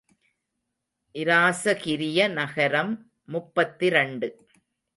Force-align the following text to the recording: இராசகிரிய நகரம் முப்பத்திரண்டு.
இராசகிரிய 1.15 2.27
நகரம் 2.31 2.93
முப்பத்திரண்டு. 3.29 4.29